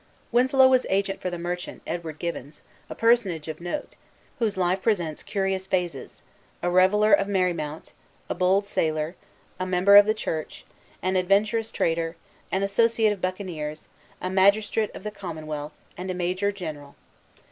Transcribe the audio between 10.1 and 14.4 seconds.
church, an adventurous trader, an associate of buccaneers, a